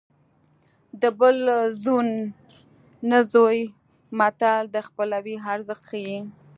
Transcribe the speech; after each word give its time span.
د 1.01 1.03
بل 1.19 1.37
زوی 1.83 2.09
نه 3.09 3.19
زوی 3.33 3.59
متل 4.19 4.61
د 4.75 4.77
خپلوۍ 4.87 5.35
ارزښت 5.53 5.83
ښيي 5.89 6.19